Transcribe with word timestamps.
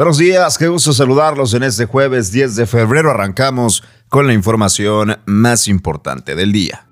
Buenos 0.00 0.16
días, 0.16 0.56
qué 0.56 0.66
gusto 0.66 0.94
saludarlos 0.94 1.52
en 1.52 1.62
este 1.62 1.84
jueves 1.84 2.32
10 2.32 2.56
de 2.56 2.66
febrero. 2.66 3.10
Arrancamos 3.10 3.84
con 4.08 4.26
la 4.26 4.32
información 4.32 5.18
más 5.26 5.68
importante 5.68 6.34
del 6.34 6.52
día. 6.52 6.86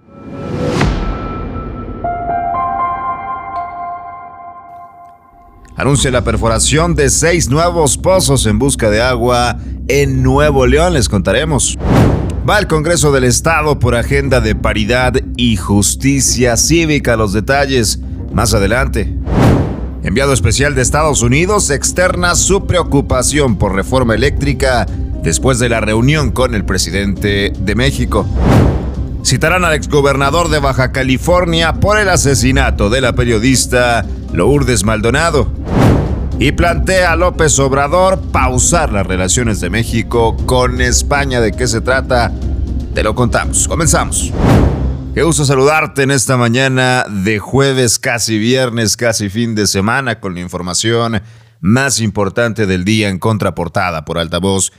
Anuncia 5.74 6.10
la 6.10 6.22
perforación 6.22 6.94
de 6.94 7.08
seis 7.08 7.48
nuevos 7.48 7.96
pozos 7.96 8.44
en 8.44 8.58
busca 8.58 8.90
de 8.90 9.00
agua 9.00 9.56
en 9.88 10.22
Nuevo 10.22 10.66
León. 10.66 10.92
Les 10.92 11.08
contaremos. 11.08 11.78
Va 12.46 12.58
al 12.58 12.68
Congreso 12.68 13.10
del 13.10 13.24
Estado 13.24 13.78
por 13.78 13.94
agenda 13.94 14.42
de 14.42 14.54
paridad 14.54 15.14
y 15.34 15.56
justicia 15.56 16.58
cívica. 16.58 17.16
Los 17.16 17.32
detalles 17.32 18.00
más 18.34 18.52
adelante. 18.52 19.17
Enviado 20.02 20.32
especial 20.32 20.74
de 20.74 20.82
Estados 20.82 21.22
Unidos 21.22 21.70
externa 21.70 22.36
su 22.36 22.66
preocupación 22.66 23.56
por 23.56 23.74
reforma 23.74 24.14
eléctrica 24.14 24.86
después 25.22 25.58
de 25.58 25.68
la 25.68 25.80
reunión 25.80 26.30
con 26.30 26.54
el 26.54 26.64
presidente 26.64 27.52
de 27.58 27.74
México. 27.74 28.24
Citarán 29.24 29.64
al 29.64 29.74
exgobernador 29.74 30.48
de 30.48 30.60
Baja 30.60 30.92
California 30.92 31.74
por 31.74 31.98
el 31.98 32.08
asesinato 32.08 32.90
de 32.90 33.00
la 33.00 33.14
periodista 33.14 34.06
Lourdes 34.32 34.84
Maldonado. 34.84 35.50
Y 36.38 36.52
plantea 36.52 37.12
a 37.12 37.16
López 37.16 37.58
Obrador 37.58 38.20
pausar 38.30 38.92
las 38.92 39.04
relaciones 39.04 39.60
de 39.60 39.70
México 39.70 40.36
con 40.46 40.80
España. 40.80 41.40
¿De 41.40 41.50
qué 41.50 41.66
se 41.66 41.80
trata? 41.80 42.32
Te 42.94 43.02
lo 43.02 43.16
contamos. 43.16 43.66
Comenzamos. 43.66 44.32
Qué 45.18 45.24
gusto 45.24 45.44
saludarte 45.44 46.04
en 46.04 46.12
esta 46.12 46.36
mañana 46.36 47.04
de 47.10 47.40
jueves, 47.40 47.98
casi 47.98 48.38
viernes, 48.38 48.96
casi 48.96 49.28
fin 49.28 49.56
de 49.56 49.66
semana, 49.66 50.20
con 50.20 50.34
la 50.34 50.38
información 50.38 51.20
más 51.58 51.98
importante 51.98 52.66
del 52.66 52.84
día 52.84 53.08
en 53.08 53.18
contraportada 53.18 54.04
por 54.04 54.16
altavoz 54.18 54.70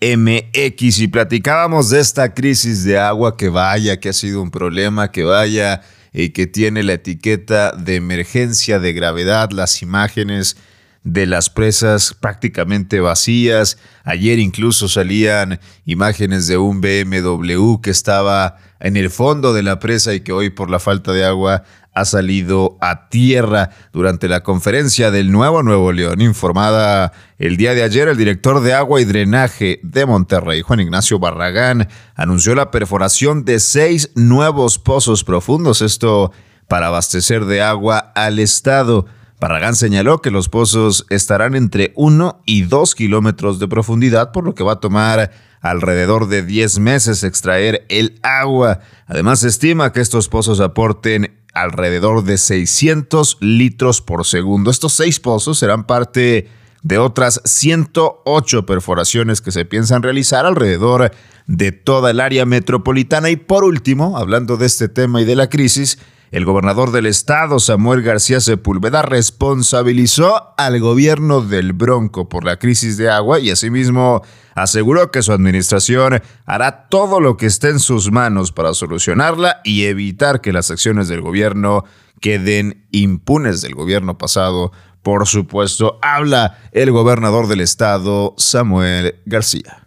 MX. 0.00 1.00
Y 1.00 1.08
platicábamos 1.08 1.90
de 1.90 1.98
esta 1.98 2.32
crisis 2.32 2.84
de 2.84 2.96
agua 2.96 3.36
que 3.36 3.48
vaya, 3.48 3.98
que 3.98 4.10
ha 4.10 4.12
sido 4.12 4.40
un 4.40 4.52
problema, 4.52 5.10
que 5.10 5.24
vaya 5.24 5.80
y 6.12 6.28
que 6.28 6.46
tiene 6.46 6.84
la 6.84 6.92
etiqueta 6.92 7.72
de 7.72 7.96
emergencia 7.96 8.78
de 8.78 8.92
gravedad, 8.92 9.50
las 9.50 9.82
imágenes 9.82 10.56
de 11.02 11.26
las 11.26 11.50
presas 11.50 12.14
prácticamente 12.14 13.00
vacías. 13.00 13.78
Ayer 14.04 14.38
incluso 14.38 14.88
salían 14.88 15.58
imágenes 15.86 16.46
de 16.46 16.56
un 16.56 16.80
BMW 16.80 17.80
que 17.80 17.90
estaba 17.90 18.58
en 18.80 18.96
el 18.96 19.10
fondo 19.10 19.52
de 19.52 19.62
la 19.62 19.78
presa 19.78 20.14
y 20.14 20.20
que 20.20 20.32
hoy 20.32 20.50
por 20.50 20.70
la 20.70 20.78
falta 20.78 21.12
de 21.12 21.24
agua 21.24 21.64
ha 21.94 22.04
salido 22.04 22.78
a 22.80 23.08
tierra 23.08 23.70
durante 23.92 24.28
la 24.28 24.42
conferencia 24.42 25.10
del 25.10 25.32
Nuevo 25.32 25.62
Nuevo 25.62 25.92
León, 25.92 26.20
informada 26.20 27.12
el 27.38 27.56
día 27.56 27.74
de 27.74 27.82
ayer, 27.82 28.08
el 28.08 28.16
director 28.16 28.60
de 28.60 28.72
agua 28.72 29.00
y 29.00 29.04
drenaje 29.04 29.80
de 29.82 30.06
Monterrey, 30.06 30.62
Juan 30.62 30.80
Ignacio 30.80 31.18
Barragán, 31.18 31.88
anunció 32.14 32.54
la 32.54 32.70
perforación 32.70 33.44
de 33.44 33.58
seis 33.58 34.10
nuevos 34.14 34.78
pozos 34.78 35.24
profundos, 35.24 35.82
esto 35.82 36.32
para 36.68 36.88
abastecer 36.88 37.46
de 37.46 37.62
agua 37.62 38.12
al 38.14 38.38
estado. 38.38 39.06
Barragán 39.40 39.74
señaló 39.74 40.20
que 40.20 40.30
los 40.30 40.48
pozos 40.48 41.06
estarán 41.10 41.54
entre 41.54 41.92
1 41.96 42.42
y 42.44 42.62
2 42.62 42.94
kilómetros 42.94 43.58
de 43.58 43.68
profundidad, 43.68 44.32
por 44.32 44.44
lo 44.44 44.54
que 44.54 44.64
va 44.64 44.74
a 44.74 44.80
tomar 44.80 45.30
alrededor 45.60 46.28
de 46.28 46.42
10 46.42 46.78
meses 46.78 47.24
extraer 47.24 47.84
el 47.88 48.18
agua. 48.22 48.80
Además, 49.06 49.40
se 49.40 49.48
estima 49.48 49.92
que 49.92 50.00
estos 50.00 50.28
pozos 50.28 50.60
aporten 50.60 51.36
alrededor 51.54 52.24
de 52.24 52.38
600 52.38 53.38
litros 53.40 54.00
por 54.00 54.24
segundo. 54.24 54.70
Estos 54.70 54.92
seis 54.92 55.18
pozos 55.20 55.58
serán 55.58 55.84
parte 55.84 56.48
de 56.82 56.98
otras 56.98 57.40
108 57.44 58.64
perforaciones 58.64 59.40
que 59.40 59.50
se 59.50 59.64
piensan 59.64 60.02
realizar 60.02 60.46
alrededor 60.46 61.10
de 61.46 61.72
toda 61.72 62.10
el 62.10 62.20
área 62.20 62.46
metropolitana. 62.46 63.30
Y 63.30 63.36
por 63.36 63.64
último, 63.64 64.16
hablando 64.16 64.56
de 64.56 64.66
este 64.66 64.88
tema 64.88 65.20
y 65.20 65.24
de 65.24 65.36
la 65.36 65.48
crisis, 65.48 65.98
el 66.30 66.44
gobernador 66.44 66.92
del 66.92 67.06
estado, 67.06 67.58
Samuel 67.58 68.02
García 68.02 68.40
Sepúlveda, 68.40 69.02
responsabilizó 69.02 70.54
al 70.58 70.78
gobierno 70.78 71.40
del 71.40 71.72
Bronco 71.72 72.28
por 72.28 72.44
la 72.44 72.58
crisis 72.58 72.98
de 72.98 73.10
agua 73.10 73.40
y 73.40 73.50
asimismo 73.50 74.22
aseguró 74.54 75.10
que 75.10 75.22
su 75.22 75.32
administración 75.32 76.22
hará 76.44 76.88
todo 76.88 77.20
lo 77.20 77.36
que 77.36 77.46
esté 77.46 77.70
en 77.70 77.80
sus 77.80 78.10
manos 78.10 78.52
para 78.52 78.74
solucionarla 78.74 79.60
y 79.64 79.84
evitar 79.84 80.40
que 80.42 80.52
las 80.52 80.70
acciones 80.70 81.08
del 81.08 81.22
gobierno 81.22 81.84
queden 82.20 82.86
impunes 82.90 83.62
del 83.62 83.74
gobierno 83.74 84.18
pasado. 84.18 84.72
Por 85.02 85.26
supuesto, 85.26 85.98
habla 86.02 86.58
el 86.72 86.90
gobernador 86.90 87.48
del 87.48 87.62
estado, 87.62 88.34
Samuel 88.36 89.14
García. 89.24 89.86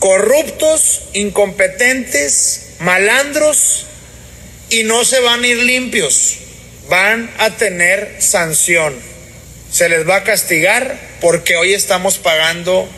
Corruptos, 0.00 1.08
incompetentes, 1.14 2.76
malandros 2.80 3.87
y 4.70 4.82
no 4.84 5.04
se 5.04 5.20
van 5.20 5.42
a 5.42 5.46
ir 5.46 5.62
limpios, 5.62 6.38
van 6.88 7.30
a 7.38 7.50
tener 7.50 8.16
sanción. 8.20 8.94
Se 9.70 9.88
les 9.88 10.08
va 10.08 10.16
a 10.16 10.24
castigar 10.24 10.98
porque 11.20 11.56
hoy 11.56 11.72
estamos 11.72 12.18
pagando 12.18 12.88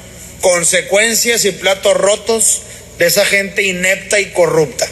consecuencias 0.40 1.44
y 1.44 1.52
platos 1.52 1.96
rotos 1.96 2.62
de 2.98 3.06
esa 3.06 3.24
gente 3.24 3.66
inepta 3.66 4.20
y 4.20 4.32
corrupta. 4.32 4.86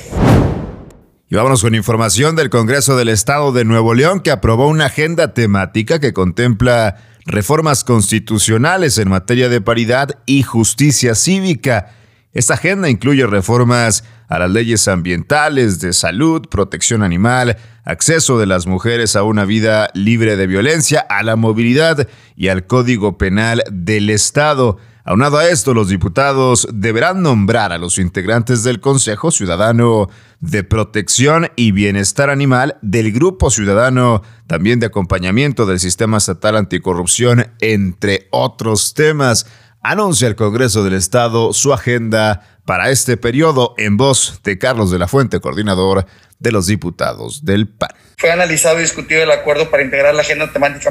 Y 1.31 1.34
vámonos 1.34 1.62
con 1.62 1.75
información 1.75 2.37
del 2.37 2.49
Congreso 2.49 2.97
del 2.97 3.10
Estado 3.10 3.53
de 3.53 3.65
Nuevo 3.65 3.95
León 3.95 4.21
que 4.21 4.31
aprobó 4.31 4.66
una 4.69 4.87
agenda 4.87 5.34
temática 5.34 6.00
que 6.00 6.15
contempla 6.15 6.97
reformas 7.27 7.84
constitucionales 7.84 8.97
en 8.97 9.10
materia 9.10 9.50
de 9.50 9.60
paridad 9.60 10.19
y 10.25 10.43
justicia 10.43 11.15
cívica. 11.15 11.95
Esta 12.33 12.55
agenda 12.55 12.89
incluye 12.89 13.27
reformas 13.27 14.05
a 14.28 14.39
las 14.39 14.50
leyes 14.50 14.87
ambientales, 14.89 15.81
de 15.81 15.93
salud, 15.93 16.47
protección 16.49 17.03
animal, 17.03 17.56
acceso 17.84 18.39
de 18.39 18.47
las 18.47 18.66
mujeres 18.66 19.16
a 19.16 19.22
una 19.22 19.44
vida 19.44 19.91
libre 19.94 20.37
de 20.37 20.47
violencia, 20.47 21.00
a 21.00 21.22
la 21.22 21.37
movilidad 21.37 22.06
y 22.37 22.49
al 22.49 22.66
Código 22.66 23.19
Penal 23.19 23.62
del 23.71 24.11
Estado. 24.11 24.77
Aunado 25.05 25.39
a 25.39 25.49
esto, 25.49 25.72
los 25.72 25.89
diputados 25.89 26.69
deberán 26.71 27.22
nombrar 27.22 27.72
a 27.72 27.78
los 27.78 27.97
integrantes 27.97 28.62
del 28.62 28.78
Consejo 28.78 29.31
Ciudadano 29.31 30.11
de 30.41 30.65
Protección 30.65 31.49
y 31.56 31.72
Bienestar 31.72 32.28
Animal 32.28 32.77
del 32.83 33.10
Grupo 33.12 33.50
Ciudadano, 33.50 34.21
también 34.47 34.81
de 34.81 34.87
acompañamiento 34.87 35.65
del 35.65 35.81
Sistema 35.81 36.19
Estatal 36.19 36.56
Anticorrupción, 36.56 37.47
entre 37.62 38.28
otros 38.33 38.93
temas. 38.93 39.47
Anuncia 39.81 40.27
el 40.27 40.34
Congreso 40.34 40.83
del 40.83 40.94
Estado 40.94 41.53
su 41.53 41.72
agenda 41.72 42.59
para 42.65 42.91
este 42.91 43.16
periodo 43.16 43.75
en 43.78 43.97
voz 43.97 44.41
de 44.43 44.59
Carlos 44.59 44.91
de 44.91 44.99
la 44.99 45.06
Fuente, 45.06 45.41
coordinador 45.41 46.05
de 46.41 46.53
los 46.53 46.66
diputados 46.66 47.44
del 47.44 47.69
PAN. 47.69 47.91
Fue 48.16 48.33
analizado 48.33 48.78
y 48.78 48.83
discutido 48.83 49.22
el 49.22 49.31
acuerdo 49.31 49.71
para 49.71 49.84
integrar 49.84 50.15
la 50.15 50.22
agenda 50.22 50.53
temática 50.53 50.91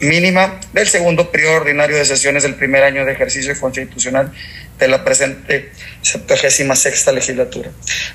mínima 0.00 0.60
del 0.72 0.86
segundo 0.86 1.30
periodo 1.30 1.56
ordinario 1.56 1.96
de 1.96 2.04
sesiones 2.04 2.44
del 2.44 2.54
primer 2.54 2.84
año 2.84 3.04
de 3.04 3.12
ejercicio 3.12 3.58
constitucional 3.58 4.32
de 4.78 4.88
la 4.88 5.04
presente 5.04 5.72
76 6.02 7.06
legislatura. 7.14 7.70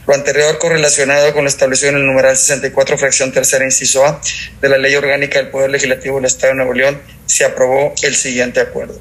Lo 0.08 0.14
anterior 0.14 0.58
correlacionado 0.60 1.34
con 1.34 1.44
lo 1.44 1.50
establecido 1.50 1.92
en 1.92 1.98
el 1.98 2.06
numeral 2.06 2.38
64, 2.38 2.98
fracción 2.98 3.32
tercera, 3.32 3.66
inciso 3.66 4.06
A, 4.06 4.22
de 4.62 4.70
la 4.70 4.78
Ley 4.78 4.96
Orgánica 4.96 5.40
del 5.40 5.50
Poder 5.50 5.70
Legislativo 5.70 6.18
del 6.18 6.26
Estado 6.26 6.54
de 6.54 6.58
Nuevo 6.58 6.74
León, 6.74 7.02
se 7.26 7.46
aprobó 7.46 7.94
el 8.02 8.16
siguiente 8.16 8.60
acuerdo. 8.60 9.00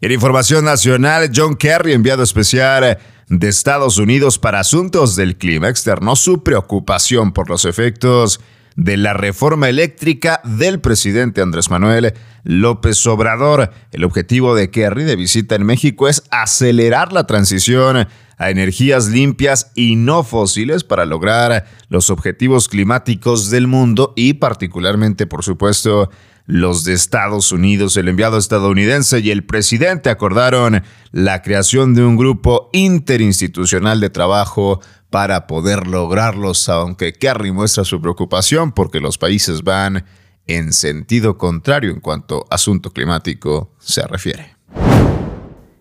En 0.00 0.12
información 0.12 0.64
nacional, 0.64 1.32
John 1.34 1.56
Kerry, 1.56 1.92
enviado 1.92 2.22
especial 2.22 2.98
de 3.28 3.48
Estados 3.48 3.98
Unidos 3.98 4.38
para 4.38 4.60
asuntos 4.60 5.16
del 5.16 5.36
clima, 5.36 5.68
externó 5.68 6.14
su 6.14 6.44
preocupación 6.44 7.32
por 7.32 7.50
los 7.50 7.64
efectos 7.64 8.40
de 8.78 8.96
la 8.96 9.12
reforma 9.12 9.68
eléctrica 9.68 10.40
del 10.44 10.80
presidente 10.80 11.42
Andrés 11.42 11.68
Manuel 11.68 12.14
López 12.44 13.04
Obrador. 13.08 13.72
El 13.90 14.04
objetivo 14.04 14.54
de 14.54 14.70
Kerry 14.70 15.02
de 15.02 15.16
visita 15.16 15.56
en 15.56 15.66
México 15.66 16.06
es 16.06 16.22
acelerar 16.30 17.12
la 17.12 17.26
transición 17.26 18.06
a 18.38 18.50
energías 18.50 19.08
limpias 19.08 19.72
y 19.74 19.96
no 19.96 20.22
fósiles 20.22 20.84
para 20.84 21.06
lograr 21.06 21.66
los 21.88 22.08
objetivos 22.08 22.68
climáticos 22.68 23.50
del 23.50 23.66
mundo 23.66 24.12
y 24.14 24.34
particularmente, 24.34 25.26
por 25.26 25.42
supuesto, 25.42 26.08
los 26.46 26.84
de 26.84 26.94
Estados 26.94 27.50
Unidos, 27.52 27.96
el 27.98 28.08
enviado 28.08 28.38
estadounidense 28.38 29.18
y 29.18 29.32
el 29.32 29.44
presidente 29.44 30.08
acordaron 30.08 30.82
la 31.10 31.42
creación 31.42 31.94
de 31.94 32.04
un 32.04 32.16
grupo 32.16 32.70
interinstitucional 32.72 34.00
de 34.00 34.08
trabajo 34.08 34.80
para 35.10 35.46
poder 35.46 35.86
lograrlos, 35.86 36.68
aunque 36.68 37.12
Kerry 37.12 37.52
muestra 37.52 37.84
su 37.84 38.00
preocupación 38.00 38.72
porque 38.72 39.00
los 39.00 39.18
países 39.18 39.62
van 39.62 40.04
en 40.46 40.72
sentido 40.72 41.38
contrario 41.38 41.90
en 41.90 42.00
cuanto 42.00 42.46
a 42.50 42.54
asunto 42.54 42.90
climático 42.90 43.72
se 43.78 44.06
refiere. 44.06 44.58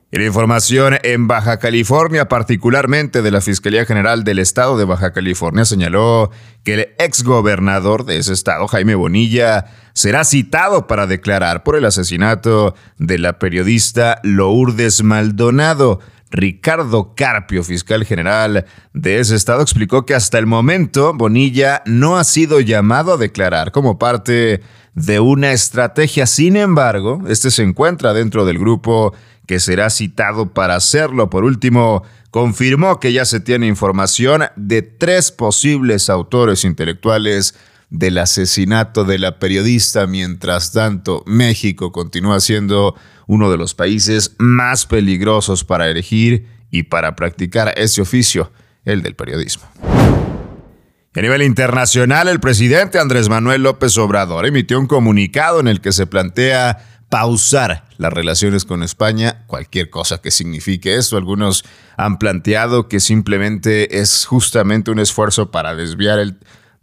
En 0.10 0.22
información 0.22 0.98
en 1.04 1.28
Baja 1.28 1.60
California, 1.60 2.30
particularmente 2.30 3.22
de 3.22 3.30
la 3.30 3.42
Fiscalía 3.42 3.86
General 3.86 4.24
del 4.24 4.40
Estado 4.40 4.78
de 4.78 4.86
Baja 4.86 5.12
California, 5.12 5.66
señaló 5.66 6.32
que 6.64 6.76
el 6.76 6.80
exgobernador 6.98 8.06
de 8.06 8.18
ese 8.18 8.32
estado, 8.32 8.68
Jaime 8.68 8.96
Bonilla, 8.96 9.66
será 9.92 10.24
citado 10.24 10.88
para 10.88 11.08
declarar 11.08 11.64
por 11.64 11.76
el 11.76 11.84
asesinato 11.84 12.74
de 12.98 13.18
la 13.18 13.38
periodista 13.38 14.22
Lourdes 14.24 15.04
Maldonado. 15.04 16.00
Ricardo 16.30 17.14
Carpio, 17.16 17.64
fiscal 17.64 18.06
general 18.06 18.66
de 18.94 19.20
ese 19.20 19.36
estado, 19.36 19.62
explicó 19.62 20.06
que 20.06 20.16
hasta 20.16 20.38
el 20.38 20.46
momento 20.46 21.14
Bonilla 21.14 21.82
no 21.86 22.18
ha 22.18 22.24
sido 22.24 22.60
llamado 22.60 23.14
a 23.14 23.18
declarar 23.18 23.72
como 23.72 23.98
parte 23.98 24.62
de 24.94 25.20
una 25.20 25.52
estrategia. 25.52 26.26
Sin 26.26 26.58
embargo, 26.58 27.22
este 27.28 27.52
se 27.52 27.64
encuentra 27.64 28.14
dentro 28.14 28.46
del 28.46 28.60
grupo 28.60 29.14
que 29.46 29.60
será 29.60 29.90
citado 29.90 30.54
para 30.54 30.76
hacerlo. 30.76 31.30
Por 31.30 31.46
último, 31.46 32.04
confirmó 32.32 33.00
que 33.00 33.14
ya 33.14 33.24
se 33.24 33.40
tiene 33.40 33.68
información 33.68 34.44
de 34.56 34.82
tres 34.82 35.32
posibles 35.32 36.10
autores 36.10 36.66
intelectuales 36.66 37.56
del 37.90 38.18
asesinato 38.18 39.04
de 39.04 39.20
la 39.20 39.40
periodista. 39.40 40.08
Mientras 40.08 40.72
tanto, 40.72 41.24
México 41.26 41.92
continúa 41.92 42.40
siendo 42.40 42.96
uno 43.28 43.50
de 43.52 43.58
los 43.58 43.74
países 43.74 44.36
más 44.38 44.86
peligrosos 44.86 45.64
para 45.64 45.90
elegir 45.90 46.48
y 46.72 46.84
para 46.84 47.16
practicar 47.16 47.74
ese 47.78 48.02
oficio, 48.02 48.52
el 48.86 49.02
del 49.02 49.16
periodismo. 49.16 49.66
A 51.16 51.22
nivel 51.22 51.42
internacional, 51.42 52.28
el 52.28 52.40
presidente 52.40 53.00
Andrés 53.00 53.28
Manuel 53.28 53.64
López 53.64 53.98
Obrador 53.98 54.46
emitió 54.46 54.80
un 54.80 54.86
comunicado 54.86 55.60
en 55.60 55.68
el 55.68 55.82
que 55.82 55.92
se 55.92 56.06
plantea 56.06 56.78
pausar 57.10 57.86
las 57.98 58.14
relaciones 58.14 58.66
con 58.66 58.84
España, 58.84 59.44
cualquier 59.48 59.90
cosa 59.90 60.22
que 60.22 60.30
signifique 60.30 60.96
esto. 60.96 61.18
Algunos 61.18 61.66
han 61.96 62.20
planteado 62.20 62.88
que 62.88 63.00
simplemente 63.00 64.00
es 64.00 64.26
justamente 64.26 64.92
un 64.92 65.00
esfuerzo 65.00 65.50
para 65.50 65.74
desviar 65.74 66.20
el, 66.20 66.38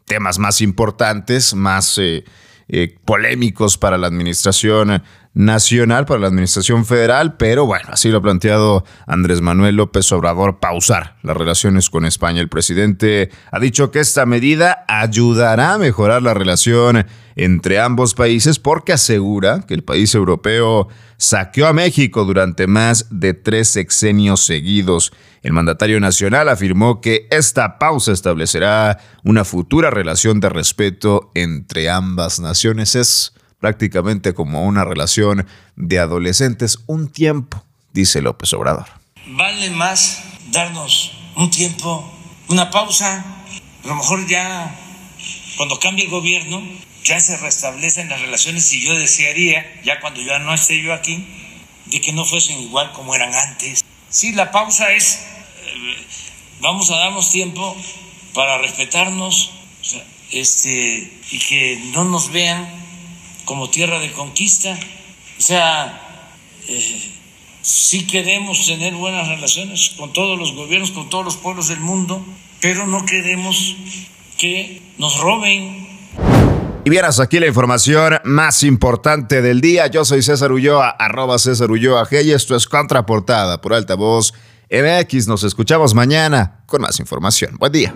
temas 0.05 0.39
más 0.39 0.61
importantes, 0.61 1.55
más 1.55 1.99
eh, 1.99 2.25
eh, 2.69 2.97
polémicos 3.05 3.79
para 3.79 3.99
la 3.99 4.07
administración 4.07 5.03
nacional, 5.35 6.07
para 6.07 6.21
la 6.21 6.29
administración 6.29 6.87
federal, 6.87 7.37
pero 7.37 7.67
bueno, 7.67 7.87
así 7.91 8.09
lo 8.09 8.19
ha 8.19 8.23
planteado 8.23 8.85
Andrés 9.07 9.41
Manuel 9.41 9.75
López 9.77 10.11
Obrador, 10.13 10.61
pausar 10.61 11.17
las 11.23 11.37
relaciones 11.37 11.91
con 11.91 12.07
España. 12.07 12.41
El 12.41 12.49
presidente 12.49 13.31
ha 13.51 13.59
dicho 13.59 13.91
que 13.91 13.99
esta 13.99 14.27
medida 14.27 14.85
ayudará 14.87 15.75
a 15.75 15.79
mejorar 15.79 16.23
la 16.23 16.35
relación 16.35 17.05
entre 17.37 17.81
ambos 17.81 18.15
países 18.15 18.61
porque 18.61 18.93
asegura 18.93 19.65
que 19.67 19.75
el 19.75 19.83
país 19.83 20.15
europeo 20.15 20.87
saqueó 21.17 21.67
a 21.67 21.73
México 21.73 22.25
durante 22.25 22.69
más 22.69 23.07
de 23.11 23.35
tres 23.35 23.69
sexenios 23.69 24.45
seguidos. 24.45 25.13
El 25.43 25.53
mandatario 25.53 25.99
nacional 25.99 26.49
afirmó 26.49 27.01
que 27.01 27.27
esta 27.31 27.79
pausa 27.81 28.13
establecerá 28.13 28.99
una 29.25 29.45
futura 29.45 29.91
relación 29.91 30.39
de 30.39 30.49
respeto 30.49 31.33
entre 31.35 31.91
ambas 31.91 32.39
naciones. 32.39 32.95
Es 32.95 33.35
prácticamente 33.65 34.35
como 34.35 34.67
una 34.67 34.85
relación 34.85 35.47
de 35.75 35.99
adolescentes, 35.99 36.81
un 36.87 37.11
tiempo, 37.11 37.65
dice 37.95 38.21
López 38.21 38.53
Obrador. 38.53 38.85
Vale 39.27 39.71
más 39.71 40.23
darnos 40.51 41.13
un 41.35 41.51
tiempo, 41.51 42.13
una 42.49 42.71
pausa, 42.71 43.25
a 43.83 43.89
lo 43.89 43.95
mejor 43.95 44.27
ya 44.27 44.79
cuando 45.57 45.81
cambie 45.81 46.05
el 46.05 46.11
gobierno 46.11 46.63
ya 47.05 47.19
se 47.21 47.39
restablecen 47.39 48.11
las 48.11 48.21
relaciones 48.21 48.71
y 48.75 48.83
yo 48.83 48.93
desearía, 48.99 49.81
ya 49.83 49.99
cuando 50.01 50.21
ya 50.21 50.39
no 50.41 50.53
esté 50.53 50.83
yo 50.83 50.93
aquí, 50.93 51.27
de 51.87 52.03
que 52.03 52.13
no 52.13 52.27
fuesen 52.27 52.61
igual 52.61 52.93
como 52.93 53.15
eran 53.15 53.35
antes. 53.35 53.83
Sí, 54.11 54.35
la 54.35 54.51
pausa 54.51 54.93
es, 54.93 55.21
eh, 55.65 55.97
vamos 56.61 56.91
a 56.91 56.97
darnos 56.97 57.31
tiempo 57.31 57.75
para 58.35 58.59
respetarnos 58.59 59.53
este, 60.33 61.11
y 61.31 61.39
que 61.39 61.81
no 61.95 62.05
nos 62.05 62.31
vean 62.31 62.84
como 63.45 63.71
tierra 63.71 63.99
de 63.99 64.13
conquista. 64.13 64.79
O 65.39 65.43
sea, 65.43 66.01
eh, 66.69 67.13
sí 67.63 68.07
queremos 68.07 68.67
tener 68.67 68.95
buenas 68.95 69.29
relaciones 69.29 69.95
con 69.97 70.13
todos 70.13 70.39
los 70.39 70.55
gobiernos, 70.55 70.91
con 70.91 71.09
todos 71.09 71.25
los 71.25 71.37
pueblos 71.37 71.69
del 71.69 71.81
mundo, 71.81 72.25
pero 72.61 72.87
no 72.87 73.05
queremos 73.05 73.77
que 74.39 74.83
nos 74.99 75.19
roben 75.19 75.95
y 76.87 76.91
bien, 76.91 77.07
hasta 77.07 77.23
aquí 77.23 77.41
la 77.41 77.47
información 77.47 78.19
más 78.25 78.63
importante 78.63 79.41
del 79.41 79.63
día. 79.63 79.87
Yo 79.87 80.05
soy 80.05 80.21
César 80.21 80.53
Ulloa, 80.53 80.91
arroba 80.91 81.39
César 81.39 81.71
Ulloa 81.71 82.07
G 82.07 82.23
y 82.25 82.33
esto 82.33 82.55
es 82.55 82.67
Contraportada 82.67 83.63
por 83.63 83.73
Altavoz 83.73 84.35
MX. 84.71 85.27
Nos 85.27 85.45
escuchamos 85.45 85.95
mañana 85.95 86.61
con 86.67 86.83
más 86.83 87.01
información. 87.01 87.57
Buen 87.59 87.73
día. 87.73 87.95